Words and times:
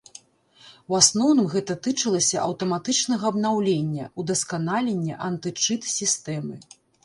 У 0.93 0.95
асноўным 0.99 1.47
гэта 1.55 1.75
тычылася 1.89 2.37
аўтаматычнага 2.47 3.25
абнаўлення, 3.33 4.09
удасканалення 4.23 5.23
антычыт-сістэмы. 5.31 6.55